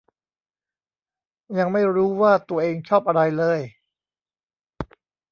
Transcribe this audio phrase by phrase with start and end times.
[1.57, 3.59] ยังไม่รู้ว่าตัวเองชอบอะไรเลย